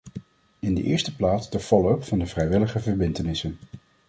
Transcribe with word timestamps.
In 0.59 0.73
de 0.75 0.83
eerste 0.83 1.15
plaats 1.15 1.49
de 1.49 1.59
follow-up 1.59 2.03
van 2.03 2.19
de 2.19 2.25
vrijwillige 2.25 2.79
verbintenissen. 2.79 3.57